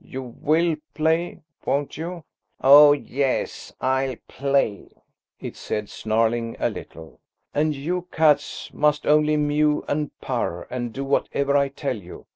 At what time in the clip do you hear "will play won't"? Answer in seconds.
0.41-1.95